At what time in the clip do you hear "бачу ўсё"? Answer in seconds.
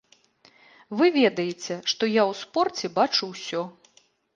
3.01-3.61